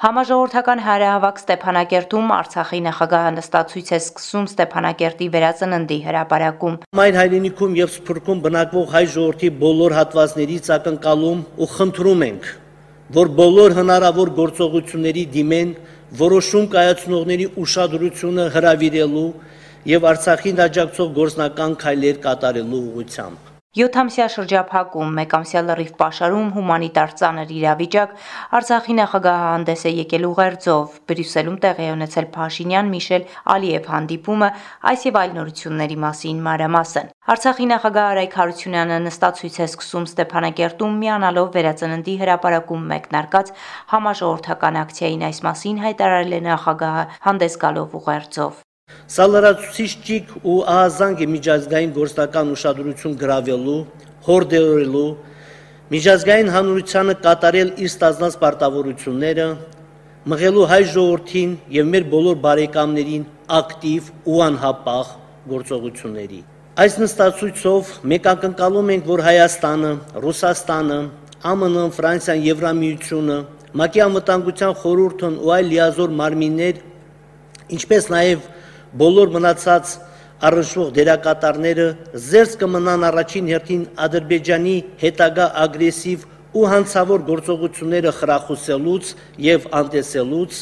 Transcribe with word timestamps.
Համաժողովրդական 0.00 0.80
հարահավաք 0.80 1.40
Ստեփանակերտում 1.42 2.30
Արցախի 2.32 2.78
նախագահը 2.86 3.32
նստացույց 3.34 3.90
է 3.92 3.98
սկսում 4.00 4.46
Ստեփանակերտի 4.48 5.26
վերածննդի 5.34 5.98
հրապարակում։ 6.06 6.78
Մայր 7.00 7.18
հայրենիքում 7.20 7.74
եւ 7.80 7.92
Սփյուռքում 7.96 8.40
բնակվող 8.46 8.86
հայ 8.94 9.02
ժողովրդի 9.16 9.50
բոլոր 9.64 9.96
հատվածներից 9.98 10.72
ակնկալում 10.78 11.44
ու 11.60 11.68
խնդրում 11.74 12.24
ենք, 12.30 12.48
որ 13.20 13.32
բոլոր 13.42 13.76
հնարավոր 13.80 14.32
գործողությունների 14.40 15.26
դիմեն 15.36 15.76
որոշում 16.24 16.72
կայացնողների 16.78 17.52
ուշադրությունը 17.60 18.50
հրավիրելու 18.56 19.28
եւ 19.92 20.10
Արցախին 20.14 20.66
աջակցող 20.70 21.14
գործնական 21.20 21.78
քայլեր 21.84 22.24
կատարելու 22.24 22.84
ուղղությամբ։ 22.88 23.49
7-ամսյա 23.78 24.24
շրջափակում, 24.34 25.10
մեկամսյա 25.14 25.60
լրիվ 25.62 25.90
պաշարում 26.00 26.46
հումանիտար 26.56 27.12
ծանր 27.20 27.50
իրավիճակ 27.54 28.14
Արցախի 28.58 28.94
նախագահը 28.98 29.44
հանդես 29.50 29.84
է 29.86 29.92
եկել 29.94 30.24
ուղերձով։ 30.26 30.96
Բրյուսելում 31.10 31.58
տեղի 31.64 31.84
է 31.86 31.92
ունեցել 31.94 32.26
Փաշինյան-Միշել 32.34 33.28
Ալիև 33.54 33.86
հանդիպումը, 33.94 34.48
այս 34.90 35.04
եւ 35.06 35.18
այլ 35.20 35.36
նորությունների 35.38 35.98
մասին 36.02 36.40
մանրամասն։ 36.50 37.12
Արցախի 37.30 37.68
նախագահ 37.70 38.10
Արայք 38.10 38.34
Հարությունյանը 38.40 38.96
նստացույց 39.06 39.60
է 39.60 39.68
սկսում 39.70 40.08
Ստեփանակերտում 40.10 40.96
միանալով 41.04 41.52
վերածննդի 41.60 42.16
հրապարակում 42.24 42.90
մեկնարկած 42.94 43.54
համաժողովրդական 43.94 44.80
ակցիային 44.82 45.22
այս 45.30 45.40
մասին 45.46 45.78
հայտարարել 45.86 46.36
է 46.40 46.42
նախագահը 46.50 47.06
հանդես 47.30 47.56
գալով 47.62 47.96
ուղերձով։ 48.00 48.66
Սա 49.10 49.24
լրացուցիչ 49.26 49.90
ճիգ 50.06 50.28
ու 50.46 50.58
ահազանգ 50.70 51.22
է 51.24 51.26
միջազգային 51.34 51.92
գործնական 51.96 52.52
ուշադրություն 52.54 53.14
գրավելու, 53.22 53.80
հորդորելու, 54.26 55.08
միջազգային 55.90 56.50
հանրությանը 56.54 57.14
կատարել 57.24 57.70
իր 57.82 57.90
ստանձնած 57.90 58.36
պարտավորությունները, 58.44 59.46
մղելու 60.30 60.68
հայ 60.70 60.82
ժողովրդին 60.94 61.52
եւ 61.74 61.90
մեր 61.90 62.04
բոլոր 62.14 62.36
բարեկամներին 62.44 63.24
ակտիվ 63.58 64.10
ու 64.30 64.42
անհապաղ 64.46 65.12
գործողությունների։ 65.50 66.40
Այս 66.80 66.94
նստածույցով 67.02 67.90
մենք 68.10 68.28
ակնկալում 68.30 68.92
ենք, 68.94 69.08
որ 69.10 69.22
Հայաստանը, 69.26 69.90
Ռուսաստանը, 70.22 71.00
ԱՄՆ-ը, 71.40 71.84
Ֆրանսիան, 71.96 72.44
Եվրամիությունը, 72.46 73.38
ՄԱԿ-ի 73.74 74.00
անվտանգության 74.06 74.72
խորհուրդն 74.80 75.34
ու 75.40 75.50
այլ 75.56 75.66
լիազոր 75.72 76.14
մարմիններ, 76.20 76.80
ինչպես 77.74 78.08
նաև 78.14 78.46
բոլոր 78.98 79.28
մնացած 79.36 79.90
առնչվող 80.50 80.88
դերակատարները 80.96 81.86
զերծ 82.26 82.54
կմնան 82.62 83.06
առաջին 83.10 83.50
հերթին 83.52 83.82
Ադրբեջանի 84.06 84.76
հետագա 85.02 85.46
ագրեսիվ 85.64 86.24
ու 86.50 86.64
հանցավոր 86.72 87.24
գործողությունները 87.28 88.12
խրախուսելուց 88.18 89.12
եւ 89.46 89.68
անտեսելուց, 89.80 90.60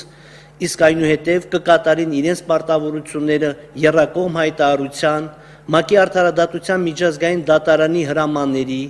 իսկ 0.69 0.85
այնուհետև 0.89 1.49
կկատարեն 1.55 2.15
իրենց 2.19 2.45
պարտավորությունները 2.51 3.51
երրակողմ 3.87 4.39
հայտարարության, 4.43 5.31
ՄԱԿ-ի 5.69 5.97
արդարադատության 6.03 6.85
միջազգային 6.89 7.43
դատարանի 7.49 8.03
հրամանների 8.11 8.83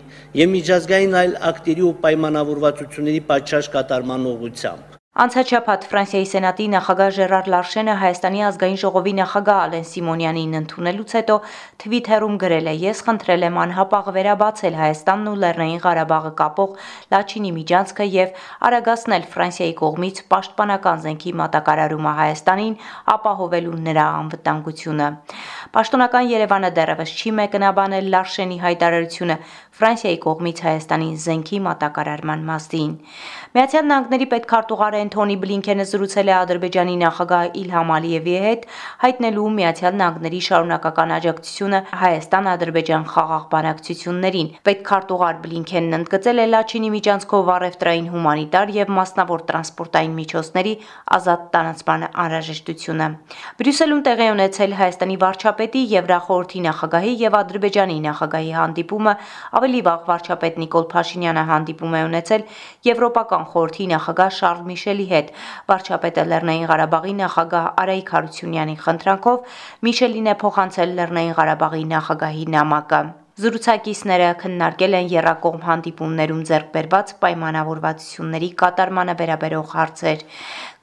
եւ 0.42 0.52
միջազգային 0.58 1.16
այլ 1.20 1.32
ակտերի 1.50 1.82
ու 1.88 1.96
պայմանավորվածությունների 2.04 3.22
պատշաճ 3.30 3.74
կատարման 3.74 4.30
ուղղությամբ։ 4.32 4.87
Անցաչափած 5.18 5.84
Ֆրանսիայի 5.90 6.26
Սենատի 6.30 6.64
նախագահ 6.70 7.08
Ժերար 7.16 7.48
Լարշենը 7.50 7.94
Հայաստանի 7.98 8.42
ազգային 8.48 8.76
ժողովի 8.78 9.14
նախագահ 9.18 9.62
Ալեն 9.62 9.86
Սիմոնյանին 9.92 10.52
ընդունելուց 10.58 11.14
հետո 11.18 11.38
Twitter-ում 11.82 12.36
գրել 12.38 12.70
է. 12.70 12.74
«Ես 12.86 13.00
խնդրել 13.08 13.46
եմ 13.48 13.58
անհապաղ 13.62 14.10
վերաբացել 14.14 14.78
Հայաստանն 14.78 15.26
ու 15.26 15.40
Լեռնային 15.42 15.82
Ղարաբաղը 15.82 16.32
կապող 16.38 16.70
Լաչինի 17.10 17.50
միջանցքը 17.58 18.06
եւ 18.14 18.38
արագացնել 18.68 19.26
Ֆրանսիայի 19.34 19.74
կողմից 19.82 20.22
պաշտպանական 20.30 21.02
զենքի 21.02 21.34
մատակարարումը 21.42 22.12
Հայաստանին, 22.22 22.78
ապահովելու 23.18 23.82
նրա 23.90 24.06
անվտանգությունը»։ 24.22 25.10
Պաշտոնական 25.74 26.30
Երևանը 26.38 26.70
դեռևս 26.78 27.10
չի 27.18 27.34
մեկնաբանել 27.42 28.06
Լարշենի 28.14 28.58
հայտարարությունը 28.62 29.36
Ֆրանսիայի 29.78 30.18
կողմից 30.28 30.58
Հայաստանին 30.68 31.18
զենքի 31.26 31.58
մատակարարման 31.66 32.40
մասին։ 32.48 32.94
Միացյալ 33.58 33.84
Նահանգների 33.88 34.26
պետքարտուղար 34.32 34.96
Էնթոնի 35.08 35.36
Բլինքենը 35.40 35.84
զրուցել 35.88 36.28
է 36.28 36.32
Ադրբեջանի 36.36 36.94
նախագահ 37.00 37.54
Իլհամ 37.58 37.90
Ալիևի 37.94 38.32
հետ, 38.44 38.64
հայտնելու 39.02 39.44
Միացյալ 39.58 39.94
Նահանգների 39.98 40.40
շարունակական 40.48 41.14
աջակցությունը 41.16 41.78
Հայաստան-Ադրբեջան 42.00 43.06
խաղաղ 43.12 43.46
բանակցություններին։ 43.54 44.50
Պետքարտուղար 44.68 45.38
Բլինքենն 45.48 45.96
ընդգծել 45.98 46.38
է 46.38 46.46
Լաչինի 46.52 46.90
միջանցքով 46.92 47.48
առևտրային 47.56 48.10
հումանիտար 48.12 48.72
եւ 48.76 48.92
մասնավոր 48.98 49.40
տրանսպորտային 49.48 50.14
միջոցների 50.18 50.74
ազատ 51.16 51.48
տարանցման 51.56 52.04
անհրաժեշտությունը։ 52.28 53.08
Բրյուսելում 53.64 54.04
տեղի 54.08 54.28
ունեցել 54.36 54.76
Հայաստանի 54.82 55.16
վարչապետի 55.24 55.82
Եվրախորհրդի 55.96 56.60
նախագահի 56.68 57.12
եւ 57.24 57.38
Ադրբեջանի 57.38 57.98
նախագահի 58.08 58.52
հանդիպումը, 58.58 59.16
ավելի 59.62 59.82
վաղ 59.88 60.04
վարչապետ 60.12 60.62
Նիկոլ 60.68 60.86
Փաշինյանը 60.92 61.44
հանդիպում 61.48 61.98
է 61.98 62.04
ունեցել 62.08 62.46
Եվրոպական 62.92 63.48
խորհրդի 63.48 63.88
նախագահ 63.94 64.32
Շարլ 64.38 64.62
Միշելի 64.88 65.04
հետ։ 65.08 65.26
Վարչապետը 65.68 66.22
Լեռնային 66.28 66.68
Ղարաբաղի 66.68 67.12
նախագահ 67.18 67.66
Արայիկ 67.82 68.12
Հարությունյանի 68.14 68.76
խնդրանքով 68.84 69.58
Միշելին 69.84 70.30
է 70.32 70.34
փոխանցել 70.42 70.94
Լեռնային 70.98 71.34
Ղարաբաղի 71.38 71.84
նախագահի 71.90 72.46
նամակը։ 72.54 73.00
Զրուցակիցները 73.38 74.30
քննարկել 74.40 74.96
են 74.98 75.10
երրակողմ 75.12 75.60
հանդիպումներում 75.68 76.40
ձեռք 76.48 76.72
բերված 76.78 77.12
պայմանավորվածությունների 77.20 78.48
կատարմանը 78.64 79.14
վերաբերող 79.20 79.68
հարցեր։ 79.76 80.24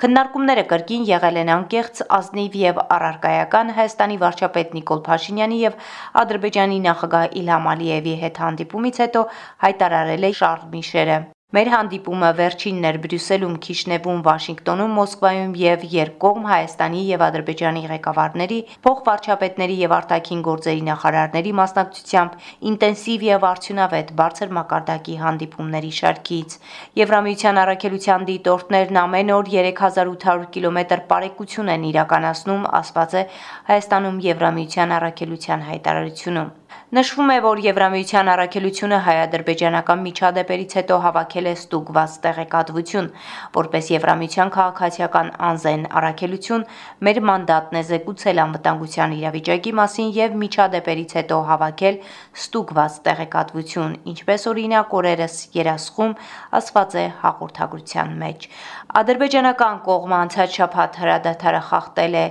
Քննարկումները 0.06 0.66
կրկին 0.70 1.10
եղել 1.10 1.42
են 1.42 1.54
անկեղծ, 1.58 2.04
ազնիվ 2.22 2.58
եւ 2.62 2.82
առարկայական 2.86 3.76
Հայաստանի 3.82 4.20
վարչապետ 4.24 4.76
Նիկոլ 4.80 5.06
Փաշինյանի 5.10 5.62
եւ 5.66 5.80
Ադրբեջանի 6.24 6.84
նախագահ 6.90 7.40
Իլհամ 7.44 7.72
Ալիևի 7.76 8.20
հետ 8.26 8.44
հանդիպումից 8.46 9.02
հետո 9.06 9.30
հայտարարել 9.66 10.30
է 10.30 10.38
Շարլ 10.40 10.70
Միշելը։ 10.76 11.24
Մեր 11.56 11.70
հանդիպումը 11.72 12.30
վերջինն 12.36 12.86
էր 12.90 12.98
Բրյուսելում, 13.04 13.54
Քիշնևում, 13.64 14.18
Վաշինգտոնում, 14.26 14.96
Մոսկվայում 15.00 15.52
եւ 15.60 15.84
երկկողմ 15.94 16.48
Հայաստանի 16.50 17.04
եւ 17.10 17.22
Ադրբեջանի 17.28 17.84
ղեկավարների, 17.92 18.58
փոխվարչապետների 18.88 19.78
եւ 19.82 19.94
արտաքին 19.98 20.42
գործերի 20.48 20.84
նախարարների 20.88 21.54
մասնակցությամբ 21.60 22.36
ինտենսիվ 22.72 23.24
եւ 23.30 23.48
արդյունավետ 23.52 24.12
բարձր 24.20 24.52
մակարդակի 24.60 25.16
հանդիպումների 25.24 25.94
շարքից։ 26.02 26.58
Եվրամիության 27.06 27.62
առաքելության 27.64 28.28
դիտորդներն 28.34 29.02
ամեն 29.06 29.34
օր 29.38 29.54
3800 29.56 30.52
կիլոմետր 30.58 31.06
բարեկություն 31.16 31.74
են 31.78 31.88
իրականացնում, 31.94 32.70
ասված 32.84 33.16
է 33.16 33.26
Հայաստանում 33.72 34.22
Եվրամիության 34.28 34.96
առաքելության 35.00 35.68
հայտարարությունում։ 35.72 36.54
Նշվում 36.94 37.32
է, 37.34 37.36
որ 37.42 37.60
Եվրամիության 37.66 38.28
առաքելությունը 38.30 38.98
հայ-ադրբեջանական 39.06 40.02
միջադեպերից 40.06 40.74
հետո 40.78 40.98
հավաքել 41.06 41.48
է 41.50 41.54
ստուգված 41.58 42.18
տեղեկատվություն, 42.26 43.08
որպես 43.56 43.90
Եվրամիության 43.94 44.52
քաղաքացիական 44.54 45.32
անզեն 45.48 45.88
առաքելություն 46.02 46.66
մեր 47.08 47.20
մանդատն 47.30 47.80
է 47.80 47.84
զեկուցել 47.90 48.42
անվտանգության 48.46 49.16
իրավիճակի 49.18 49.74
մասին 49.82 50.14
եւ 50.20 50.38
միջադեպերից 50.46 51.18
հետո 51.18 51.40
հավաքել 51.50 51.98
ստուգված 52.46 53.00
տեղեկատվություն, 53.10 53.98
ինչպես 54.14 54.48
օրինակ 54.54 54.96
օրերս 55.02 55.42
երասխում 55.58 56.16
ասված 56.62 57.00
է 57.02 57.08
հաղորդագրության 57.26 58.16
մեջ։ 58.22 58.50
Ադրբեջանական 58.96 59.80
կողմը 59.84 60.16
անցած 60.16 60.54
շաբաթ 60.56 60.98
հրադադարը 61.02 61.60
խախտել 61.70 62.14
է 62.16 62.22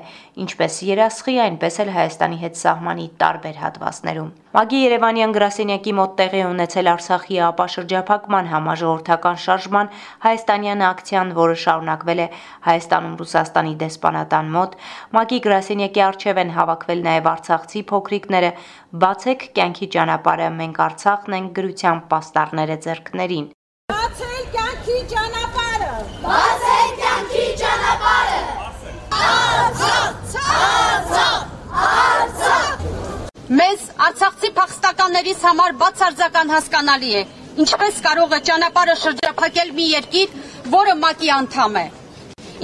ինչպես 0.44 0.76
երասխի, 0.88 1.34
այնպես 1.44 1.74
էլ 1.82 1.90
Հայաստանի 1.92 2.38
հետ 2.40 2.54
սահմանի 2.60 3.04
տարբեր 3.20 3.56
հատվածներում։ 3.64 4.30
ՄԱԳ-ի 4.54 4.78
Երևանյան 4.84 5.34
գրասենյակի 5.36 5.92
մոտ 5.98 6.14
տեղի 6.20 6.40
ունեցել 6.48 6.88
Արցախի 6.94 7.36
ապաշրջափակման 7.48 8.48
համաժողովրդական 8.54 9.36
շարժման 9.44 9.90
հայաստանյան 10.24 10.84
ակցիան, 10.88 11.34
որը 11.44 11.56
շարունակվել 11.64 12.20
է 12.24 12.28
Հայաստանում 12.68 13.18
Ռուսաստանի 13.20 13.74
դեսպանատան 13.84 14.48
մոտ։ 14.56 14.72
ՄԱԳ-ի 15.12 15.38
գրասենյակի 15.44 16.00
արչև 16.08 16.40
են 16.44 16.54
հավաքվել 16.56 17.04
նաև 17.08 17.28
արցախցի 17.34 17.80
փոքրիկները։ 17.92 18.50
Բացեք 19.04 19.40
կյանքի 19.58 19.86
ճանապարհը, 19.98 20.48
մենք 20.64 20.80
Արցախն 20.88 21.38
ենք 21.40 21.52
գրության 21.60 22.02
պաստառները 22.14 22.76
ձեռքներին։ 22.88 23.46
Բացեք 23.92 24.44
կյանքի 24.54 24.98
ճանապարհը։ 25.12 25.92
Բացեք 26.24 26.92
կյանքի 27.00 27.46
ճանապարհը։ 27.60 28.38
Արցախ, 29.24 30.36
Արցախ, 30.54 31.42
Արցախ։ 31.84 33.33
Մեզ 33.44 33.82
արցախցի 34.00 34.48
փախստականներից 34.56 35.42
համար 35.44 35.72
բացարձական 35.80 36.52
հասկանալի 36.54 37.10
է, 37.18 37.24
ինչպես 37.60 37.98
կարող 38.06 38.30
է 38.32 38.38
ճանապարհը 38.48 38.94
շրջափակել 39.00 39.72
մի 39.76 39.88
երկիր, 39.90 40.30
որը 40.74 40.94
ՄԱԿ-ի 40.94 41.28
անդամ 41.34 41.76
է։ 41.76 41.84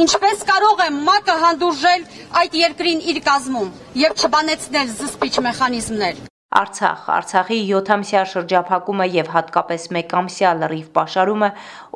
Ինչպես 0.05 0.47
կարող 0.49 0.81
է 0.81 0.89
ՄԱԿ-ը 0.89 1.37
հանդուրժել 1.45 2.07
այդ 2.41 2.57
երկրին 2.63 3.05
իր 3.13 3.21
կազմում 3.29 3.69
եւ 4.01 4.17
չբանեցնել 4.25 4.89
զսպիչ 4.97 5.35
մեխանիզմներ։ 5.51 6.25
Արցախ 6.61 7.01
Արցախի 7.21 7.61
7-ամսյա 7.69 8.23
շրջափակումը 8.33 9.07
եւ 9.21 9.29
հատկապես 9.37 9.89
1-ամսյա 10.01 10.51
լրիվ 10.65 10.87
պաշարումը 10.97 11.51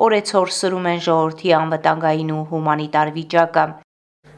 օրեցօր 0.05 0.57
սրում 0.61 0.91
են 0.93 1.01
ժողովրդի 1.09 1.57
անվտանգային 1.65 2.35
ու 2.37 2.45
հումանիտար 2.53 3.09
վիճակը։ 3.17 3.65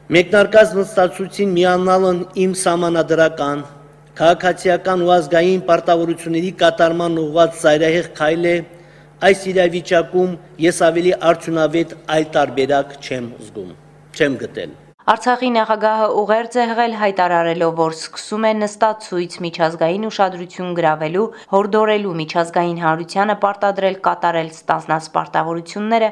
Մեկնարկած 0.08 0.70
նստացուցին 0.78 1.50
միանալն 1.52 2.20
իմ 2.48 2.52
սահմանադրական, 2.56 3.60
քաղաքացիական 4.18 5.02
ու 5.06 5.10
ազգային 5.14 5.60
պարտավորությունների 5.68 6.48
կատարման 6.62 7.18
ուղղված 7.22 7.52
ծայրահեղ 7.62 8.06
քայլ 8.18 8.46
է, 8.50 8.54
այս 9.28 9.40
իրավիճակում 9.52 10.32
ես 10.64 10.80
ավելի 10.88 11.12
արդյունավետ 11.28 11.92
այլ 12.14 12.24
տարբերակ 12.36 12.94
չեմ 12.98 13.28
զգում, 13.46 13.72
չեմ 14.18 14.38
գտել։ 14.42 14.72
Արցախի 15.08 15.50
նախագահը 15.54 16.08
ուղերձ 16.20 16.56
է 16.58 16.64
հղել 16.68 16.96
հայտարարելով, 17.00 17.70
որ 17.78 17.94
սկսում 17.96 18.46
է 18.48 18.50
նստացույց 18.62 19.36
միջազգային 19.44 20.08
ուշադրություն 20.08 20.74
գրավելու, 20.78 21.28
հորդորելու 21.54 22.16
միջազգային 22.18 22.82
հանրությանը 22.84 23.36
պարտադրել 23.44 24.00
կատարել 24.08 24.50
ստանձնած 24.58 25.08
պարտավորությունները, 25.14 26.10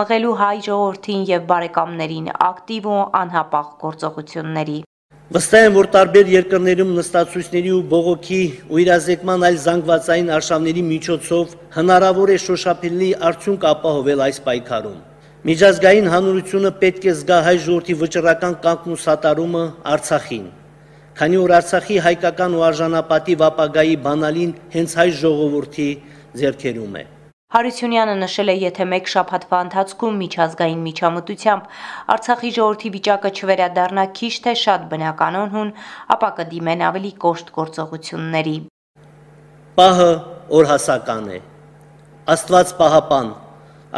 մղելու 0.00 0.36
հայ 0.44 0.56
ժողովրդին 0.68 1.24
եւ 1.32 1.48
բարեկամներին 1.54 2.28
ակտիվ 2.50 2.92
ու 2.92 3.00
անհապաղ 3.24 3.72
գործողությունների։ 3.86 4.78
Վստահ 5.26 5.64
եմ, 5.66 5.72
որ 5.74 5.86
տարբեր 5.90 6.28
երկրներում 6.30 6.90
նստացույցների 6.94 7.70
ու 7.74 7.86
բողոքի 7.90 8.36
ու 8.70 8.78
իրազեկման 8.78 9.46
այլ 9.48 9.56
զանգվածային 9.64 10.28
արշավների 10.36 10.84
միջոցով 10.86 11.56
հնարավոր 11.76 12.30
է 12.30 12.36
շոշափելի 12.44 13.08
արդյունք 13.30 13.66
ապահովել 13.72 14.22
այս 14.26 14.38
պայքարում։ 14.46 15.00
Միջազգային 15.50 16.06
հանրությունը 16.14 16.72
պետք 16.84 17.08
է 17.10 17.16
զգա 17.18 17.40
հայ 17.48 17.56
ժողովրդի 17.66 17.98
վճռական 18.06 18.54
կանգն 18.68 18.94
ու 18.94 19.00
սատարումը 19.02 19.64
Արցախին, 19.96 20.46
քանի 21.18 21.42
որ 21.42 21.56
Արցախի 21.58 21.98
հայկական 22.06 22.54
ու 22.54 22.64
արժանապատիվ 22.70 23.44
ապագայի 23.50 24.00
բանալին 24.06 24.56
հենց 24.78 24.96
հայ 25.02 25.10
ժողովրդի 25.26 25.90
ձեռքերում 26.38 26.98
է։ 27.02 27.04
Հարությունյանը 27.54 28.14
նշել 28.18 28.50
է, 28.50 28.54
եթե 28.58 28.84
մեկ 28.90 29.10
շաբաթվա 29.12 29.58
ընթացքում 29.64 30.16
միջազգային 30.20 30.80
միջամտությամբ 30.82 31.66
Արցախի 32.14 32.48
ժողովրդի 32.56 32.90
վիճակը 32.94 33.30
չվերադառնա 33.38 34.04
քիչ 34.18 34.30
թե 34.46 34.54
շատ 34.62 34.88
բնականon 34.90 35.52
հուն, 35.52 35.70
ապա 36.16 36.30
կդիմեն 36.40 36.82
ավելի 36.90 37.12
կոշտ 37.22 37.52
գործողությունների։ 37.58 38.56
Պահը 39.78 40.10
օրհասական 40.58 41.28
է։ 41.36 41.38
Աստված 42.34 42.72
պահապան 42.82 43.30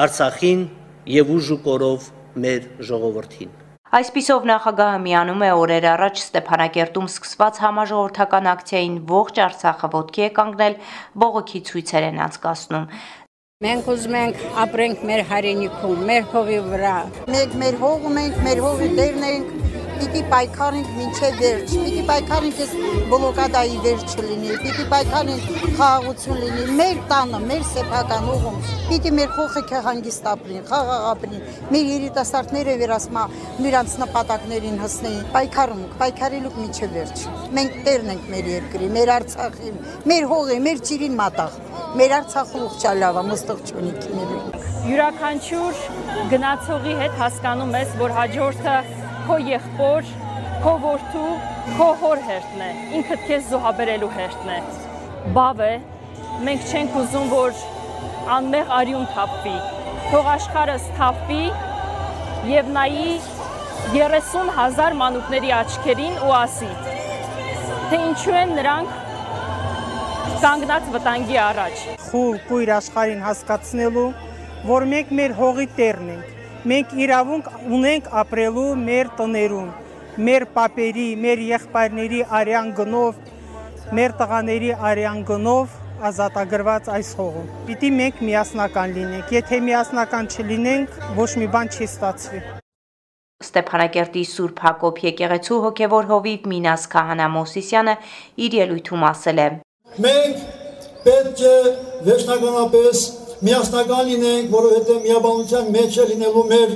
Արցախին 0.05 0.67
եւ 1.17 1.33
ուժ 1.39 1.49
ու 1.56 1.59
կորով 1.65 2.11
մեր 2.45 2.67
ժողովրդին։ 2.91 3.55
Այսպիսով 3.99 4.45
նախագահը 4.49 4.99
միանում 5.09 5.43
է 5.47 5.49
օրեր 5.56 5.87
առաջ 5.95 6.19
Ստեփանակերտում 6.21 7.06
սկսված 7.09 7.61
համաժողովրդական 7.65 8.49
ակցիային 8.53 8.99
ողջ 9.09 9.41
Արցախը 9.47 9.89
ոտքի 9.95 10.25
է 10.27 10.29
կանգնել, 10.37 10.77
բողոքի 11.25 11.62
ցույցեր 11.71 12.06
են 12.11 12.21
անցկացնում։ 12.29 12.85
Մենք 13.64 13.88
ուզում 13.90 14.12
ենք 14.14 14.43
ապրենք 14.62 15.00
մեր 15.08 15.20
հայրենիքում, 15.28 16.02
մեր 16.06 16.26
հողի 16.31 16.58
վրա։ 16.66 16.93
Մենք 17.34 17.56
մեր 17.62 17.78
հողը 17.81 18.12
մենք, 18.19 18.37
մեր 18.44 18.60
հողի 18.62 18.90
դերն 18.99 19.25
ենք, 19.28 19.49
պիտի 19.99 20.21
պայքարենք 20.31 20.91
մինչև 20.99 21.39
վերջ։ 21.43 21.73
Պիտի 21.85 22.03
պայքարենք 22.09 22.61
այս 22.65 22.73
բլոկադայի 23.11 23.79
վերջը 23.85 24.25
լինի, 24.29 24.50
պիտի 24.62 24.85
պայքարենք 24.93 25.49
խաղաղություն 25.79 26.39
լինի 26.43 26.67
մեր 26.79 27.00
տանը, 27.11 27.41
մեր 27.49 27.65
սեփական 27.73 28.29
ուղում։ 28.35 28.59
Պիտի 28.89 29.12
մեր 29.19 29.33
խոխը 29.39 29.81
հանգիստ 29.89 30.29
ապրին, 30.33 30.62
խաղաղ 30.69 31.06
ապրին։ 31.09 31.43
Մեր 31.75 31.91
երիտասարդները 31.93 32.77
վերասմա 32.83 33.25
նրանց 33.67 33.97
նպատակներին 34.03 34.79
հասնեին։ 34.85 35.27
Պայքարում, 35.35 35.83
պայքարելուք 36.03 36.61
մինչև 36.62 36.95
վերջ։ 36.99 37.25
Մենք 37.59 37.81
տերն 37.89 38.12
ենք 38.15 38.31
մեր 38.35 38.53
երկրի, 38.55 38.93
մեր 38.99 39.12
Արցախի, 39.19 39.75
մեր 40.12 40.29
հողի, 40.33 40.61
մեր 40.69 40.83
ճիրին 40.89 41.19
մատաղ։ 41.19 41.59
Մեր 41.99 42.15
Արցախը 42.19 42.62
ուղղչալավա 42.69 43.23
մստող 43.29 43.61
չունի 43.69 43.93
քիների։ 44.05 44.41
Յուրաքանչյուր 44.89 45.83
գնացողի 46.33 46.97
հետ 47.03 47.15
հասկանում 47.23 47.77
ես, 47.79 47.95
որ 48.03 48.15
հաջորդը 48.19 48.77
քո 49.28 49.36
եղբոր, 49.44 50.06
քո 50.64 50.70
որդու, 50.80 51.30
քո 51.76 51.86
հոր 52.00 52.20
հերթն 52.25 52.60
է, 52.64 52.69
ինքդ 52.96 53.25
քեզ 53.28 53.48
զոհաբերելու 53.50 54.06
հերթն 54.14 54.52
է։ 54.54 54.60
Բավ 55.36 55.58
է, 55.66 55.72
մենք 56.46 56.70
չենք 56.70 56.96
ուզում, 57.00 57.26
որ 57.34 57.58
անմեղ 58.36 58.72
արյուն 58.78 59.04
թափվի։ 59.16 59.52
Թող 60.06 60.30
աշխարհը 60.34 60.76
սթափվի 60.86 61.42
եւ 62.54 62.70
նայի 62.78 63.12
30000 63.98 64.96
մանուկների 65.02 65.52
աչքերին 65.58 66.16
ու 66.25 66.34
ասի, 66.38 66.70
թե 67.92 68.00
ինչու 68.08 68.38
են 68.40 68.56
նրանք 68.62 68.96
կանգնած 70.46 70.90
վտանգի 70.96 71.38
առաջ։ 71.44 71.84
Խուլ 72.08 72.42
կույր 72.48 72.75
աշխարհին 72.78 73.22
հասկացնելու, 73.28 74.08
որ 74.72 74.90
մենք 74.96 75.16
մեր 75.20 75.38
հողի 75.42 75.70
տերն 75.76 76.12
ենք 76.16 76.38
մենք 76.66 76.94
իրավունք 77.05 77.50
ունենք 77.78 78.08
ապրելու 78.22 78.69
մեր 78.82 79.10
տներում, 79.19 79.69
մեր 80.28 80.46
papերի, 80.55 81.08
մեր 81.22 81.43
եղբայրների 81.49 82.22
արյան 82.38 82.70
գնով, 82.78 83.20
մեր 83.94 84.14
տղաների 84.19 84.72
արյան 84.90 85.20
գնով 85.28 85.76
ազատագրված 86.08 86.88
այս 86.94 87.10
հողում։ 87.19 87.46
Պիտի 87.69 87.90
մենք 87.99 88.22
միասնական 88.28 88.94
լինենք։ 88.99 89.32
Եթե 89.38 89.60
միասնական 89.69 90.31
չլինենք, 90.34 90.99
ոչ 91.19 91.31
մի 91.43 91.49
բան 91.55 91.70
չի 91.75 91.88
ստացվի։ 91.88 92.43
Ստեփանակերտի 93.38 94.22
Սուրբ 94.32 94.62
Հակոբ 94.66 94.96
եկեղեցու 95.06 95.58
հոգևոր 95.64 96.08
հովիվ 96.11 96.46
Մինաս 96.52 96.87
Քահանա 96.94 97.28
Մոսիսյանը 97.38 97.94
իր 98.46 98.56
ելույթում 98.58 99.04
ասել 99.08 99.38
է. 99.38 99.49
Մենք 100.02 100.40
պետք 101.06 101.43
է 101.46 101.56
վերջնականապես 102.08 103.04
միասնական 103.46 104.05
լինենք, 104.08 104.49
որովհետև 104.55 105.02
միաբանության 105.05 105.70
մեջ 105.75 105.99
է 105.99 106.06
լինելու 106.08 106.44
մեր 106.52 106.75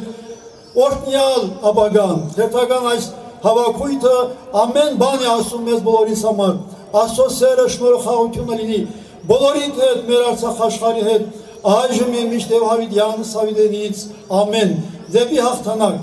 օրտնյալ 0.82 1.48
ապագան։ 1.72 2.22
Հերթական 2.36 2.88
այս 2.92 3.08
հավաքույթը 3.42 4.16
ամեն 4.62 4.98
բան 5.02 5.24
է 5.26 5.30
ասում 5.32 5.66
մեզ 5.68 5.82
բոլորիս 5.88 6.24
համար։ 6.28 6.54
Աստծո 7.02 7.26
սերը 7.36 7.66
շնորհախաղությունը 7.74 8.58
լինի 8.62 8.80
բոլորիդ 9.32 9.76
հետ, 9.82 10.00
մեր 10.08 10.24
Արցախ 10.30 10.64
աշխարհի 10.66 11.04
հետ, 11.08 11.28
այժմ 11.72 12.16
եւ 12.18 12.32
միշտև 12.32 12.66
Հավիդյան 12.70 13.28
Սավիդենից։ 13.28 14.02
Ամեն։ 14.40 14.74
Դեպի 15.14 15.46
հաղթանակ։ 15.46 16.02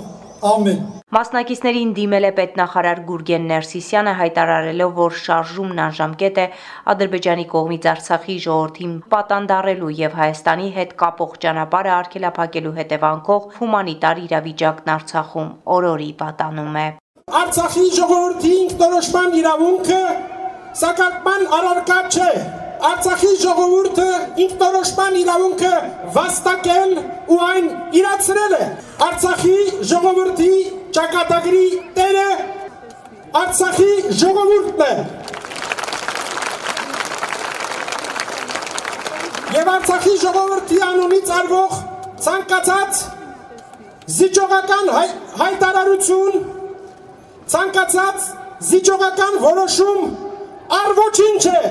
Ամեն։ 0.54 0.99
Մասնակիցներին 1.10 1.88
դիմել 1.94 2.24
է 2.28 2.28
պետնախարար 2.36 2.98
Գուրգեն 3.06 3.46
Ներսիսյանը 3.50 4.10
հայտարարելով, 4.18 4.92
որ 4.94 5.16
շարժումն 5.20 5.80
անժամկետ 5.84 6.38
է 6.38 6.44
Ադրբեջանի 6.92 7.46
կողմից 7.54 7.88
Արցախի 7.92 8.36
ժողովրդին 8.44 8.92
պատանդառելու 9.14 9.90
եւ 10.02 10.14
Հայաստանի 10.20 10.70
հետ 10.78 10.94
կապող 11.02 11.34
ճանապարհը 11.46 11.92
արգելափակելու 11.96 12.74
հետևանքով 12.78 13.50
հումանիտար 13.58 14.22
իրավիճակն 14.30 14.94
Արցախում 14.94 15.50
օրորի 15.80 16.10
պատանում 16.22 16.78
է։ 16.78 16.86
Արցախի 17.42 17.86
ժողովրդի 17.98 18.56
ինքնորոշման 18.62 19.38
իրավունքը 19.42 20.02
սակարկման 20.78 21.46
առարկա 21.58 22.02
չէ։ 22.14 22.32
Արցախի 22.80 23.30
ժողովուրդը 23.42 24.10
ինքնորոշման 24.46 25.16
իրավունքը 25.20 25.72
վաստակել 26.14 26.92
ու 27.34 27.40
այն 27.50 27.66
իրացրել 28.00 28.54
է։ 28.56 28.68
Արցախի 29.10 29.56
ժողովրդի 29.90 30.54
ճակատագրի 30.96 31.66
տերը 31.96 32.28
Արցախի 33.40 33.90
ժողովուրդն 34.20 34.80
է։ 34.86 34.94
Եվ 39.58 39.70
Արցախի 39.74 40.14
ժողովրդի 40.24 40.80
անունից 40.86 41.30
արվող 41.36 41.76
ցանկացած 42.26 43.04
զիջողական 44.16 44.90
հայ, 44.96 45.06
հայտարարություն, 45.44 46.42
ցանկացած 47.54 48.28
զիջողական 48.70 49.40
որոշում 49.46 50.10
առ 50.80 50.98
ոչինչ 51.00 51.42
է։ 51.54 51.64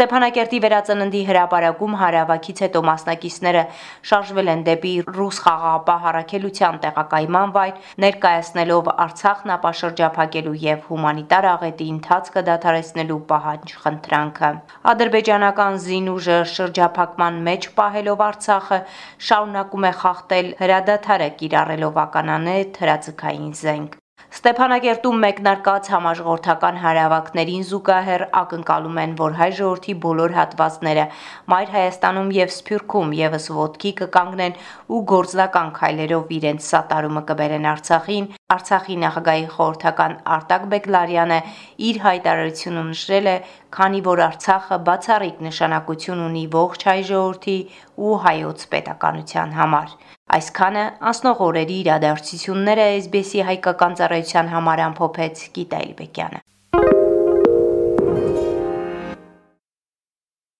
Ստեփանակերտի 0.00 0.58
վերածննդի 0.64 1.18
հրապարակում 1.28 1.94
հարավակից 2.00 2.60
հետո 2.64 2.80
մասնակիցները 2.88 3.64
շարժվել 4.10 4.50
են 4.52 4.62
դեպի 4.68 4.92
ռուս 5.16 5.40
խաղաղապահ 5.44 5.98
հարակելության 6.04 6.78
տեղակայման 6.86 7.52
վայր, 7.58 7.74
ներկայացնելով 8.06 8.90
Արցախն 9.04 9.54
ապաշրջափակելու 9.58 10.56
եւ 10.64 10.88
հումանիտար 10.88 11.50
աղետի 11.52 11.92
ընթացքը 11.98 12.46
դադարեցնելու 12.48 13.20
պահանջ 13.36 13.76
խնդրանքը։ 13.84 14.52
Ադրբեջանական 14.96 15.80
զինուժը 15.84 16.42
շրջափակման 16.56 17.40
մեջ 17.52 17.72
պահելով 17.76 18.28
Արցախը 18.32 18.84
շարունակում 19.28 19.90
է 19.92 19.96
խախտել 20.00 20.54
հրադադարը 20.64 21.32
կիրառելով 21.44 22.06
ականանետ 22.08 22.86
հրաձգային 22.86 23.52
զենք։ 23.64 23.99
Ստեփանակերտում 24.40 25.18
մեկնարկած 25.20 25.88
համաժողովրդական 25.92 26.76
հարավակներին 26.80 27.64
զուգահեռ 27.70 28.22
ակնկալում 28.38 29.00
են, 29.02 29.10
որ 29.18 29.34
հայ 29.36 29.48
ժողովրդի 29.58 29.94
բոլոր 30.04 30.34
հատվածները 30.36 31.02
Մայր 31.52 31.74
Հայաստանում 31.74 32.30
եւ 32.36 32.54
Սփյուռքում 32.54 33.12
եւս 33.18 33.48
ոդքի 33.58 33.92
կկանգնեն 33.98 34.56
ու 34.96 35.00
գործնական 35.12 35.72
քայլերով 35.76 36.32
իրենց 36.40 36.68
սատարումը 36.72 37.22
կբերեն 37.28 37.68
Արցախին, 37.74 38.30
Արցախի 38.56 38.96
նախագահի 39.04 39.44
խորհրդական 39.60 40.16
Արտակ 40.40 40.64
Բեգլարյանը 40.72 41.40
իր 41.90 42.00
հայտարարությունում 42.06 42.88
նշել 42.96 43.28
է, 43.28 43.36
քանի 43.76 44.00
որ 44.08 44.24
Արցախը 44.30 44.80
բացառիկ 44.88 45.44
նշանակություն 45.50 46.24
ունի 46.30 46.46
ողջ 46.56 46.88
հայ 46.88 47.00
ժողովրդի 47.12 47.58
ու 48.08 48.16
հայոց 48.24 48.66
պետականության 48.72 49.54
համար։ 49.60 49.94
Այսքանը 50.30 50.82
անցնող 51.10 51.40
օրերի 51.46 51.76
իրադարձությունները 51.84 52.84
SBS-ի 53.00 53.40
հայկական 53.48 53.96
ծառայության 54.00 54.50
համար 54.54 54.82
ամփոփեց 54.84 55.42
Գիտա 55.56 55.80
Իլբեկյանը։ 55.90 56.42